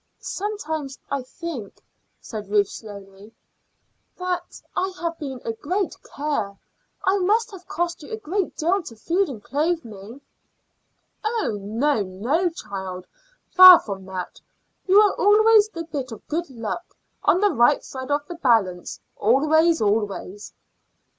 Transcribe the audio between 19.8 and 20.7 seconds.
always."